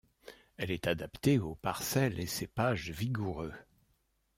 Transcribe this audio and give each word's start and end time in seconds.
Elle 0.57 0.71
est 0.71 0.87
adaptée 0.87 1.37
aux 1.37 1.53
parcelles 1.53 2.19
et 2.19 2.25
cépages 2.25 2.89
vigoureux. 2.89 3.53